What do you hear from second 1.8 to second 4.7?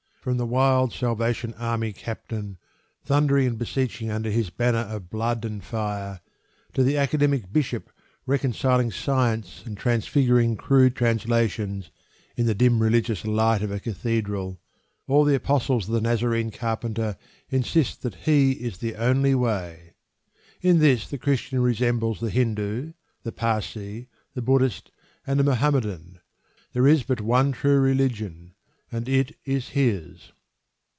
captain, thundering and beseeching under his